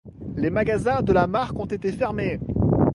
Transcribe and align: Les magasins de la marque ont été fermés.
Les 0.35 0.49
magasins 0.49 1.03
de 1.03 1.13
la 1.13 1.27
marque 1.27 1.59
ont 1.59 1.67
été 1.67 1.91
fermés. 1.91 2.39